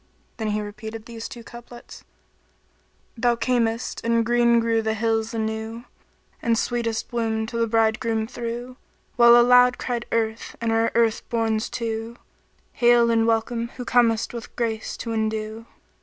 And 0.39 0.53
he 0.53 0.61
repeated 0.61 1.05
these 1.05 1.29
two 1.29 1.43
couplets, 1.43 2.03
"Thou 3.15 3.35
camest 3.35 4.01
and 4.03 4.25
green 4.25 4.59
grew 4.59 4.81
the 4.81 4.95
hills 4.95 5.31
anew; 5.31 5.83
* 6.11 6.41
And 6.41 6.57
sweetest 6.57 7.09
bloom 7.11 7.45
to 7.45 7.57
the 7.57 7.67
bridegroom 7.67 8.25
threw, 8.25 8.77
While 9.15 9.35
aloud 9.35 9.77
cried 9.77 10.07
Earth 10.11 10.55
and 10.59 10.71
her 10.71 10.91
earth 10.95 11.21
borns 11.29 11.69
too 11.69 12.15
* 12.43 12.73
'Hail 12.73 13.11
and 13.11 13.27
welcome 13.27 13.67
who 13.77 13.85
comest 13.85 14.33
with 14.33 14.55
grace 14.55 14.97
to 14.97 15.13
endue.'" 15.13 15.67